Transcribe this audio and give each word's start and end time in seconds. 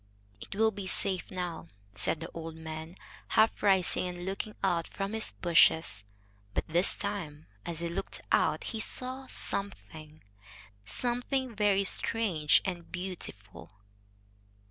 "It 0.41 0.55
will 0.55 0.71
be 0.71 0.87
safe 0.87 1.29
now," 1.29 1.67
said 1.93 2.21
the 2.21 2.31
old 2.33 2.55
man, 2.55 2.95
half 3.27 3.61
rising 3.61 4.07
and 4.07 4.25
looking 4.25 4.55
out 4.63 4.87
from 4.87 5.13
his 5.13 5.31
bushes. 5.31 6.05
But 6.55 6.67
this 6.67 6.95
time, 6.95 7.45
as 7.67 7.81
he 7.81 7.87
looked 7.87 8.19
out, 8.31 8.63
he 8.63 8.79
saw 8.79 9.27
something, 9.27 10.23
something 10.85 11.55
very 11.55 11.83
strange 11.83 12.63
and 12.65 12.91
beautiful. 12.91 13.69